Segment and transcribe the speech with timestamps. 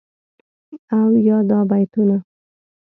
[0.97, 2.17] او یادا بیتونه..